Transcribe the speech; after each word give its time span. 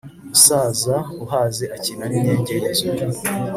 Umusaza 0.25 0.95
uhaze 1.23 1.65
akina 1.75 2.03
n’imyenge 2.07 2.51
y’inzu. 2.61 2.85